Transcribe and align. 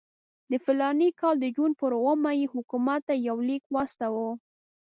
د 0.51 0.53
فلاني 0.65 1.09
کال 1.19 1.35
د 1.39 1.45
جون 1.55 1.71
پر 1.79 1.91
اوومه 1.99 2.31
یې 2.39 2.51
حکومت 2.53 3.01
ته 3.07 3.13
یو 3.27 3.37
لیک 3.49 3.63
واستاوه. 3.75 4.29